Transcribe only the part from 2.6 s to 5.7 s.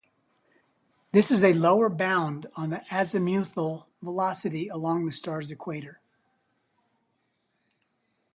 the azimuthal velocity along the star's